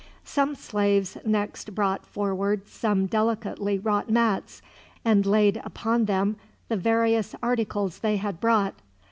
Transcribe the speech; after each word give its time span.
Some 0.25 0.55
slaves 0.55 1.15
next 1.23 1.75
brought 1.75 2.07
forward 2.07 2.67
some 2.67 3.05
delicately 3.05 3.77
wrought 3.77 4.09
mats, 4.09 4.63
and 5.05 5.27
laid 5.27 5.61
upon 5.63 6.05
them 6.05 6.37
the 6.69 6.75
various 6.77 7.35
articles 7.43 7.99
they 7.99 8.17
had 8.17 8.39
brought. 8.39 8.73